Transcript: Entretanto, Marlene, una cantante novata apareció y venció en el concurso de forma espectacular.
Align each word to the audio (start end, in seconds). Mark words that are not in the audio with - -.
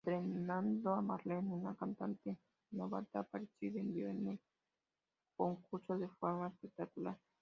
Entretanto, 0.03 0.99
Marlene, 1.03 1.53
una 1.53 1.75
cantante 1.75 2.35
novata 2.71 3.19
apareció 3.19 3.69
y 3.69 3.69
venció 3.69 4.09
en 4.09 4.29
el 4.29 4.39
concurso 5.35 5.95
de 5.95 6.07
forma 6.19 6.47
espectacular. 6.47 7.21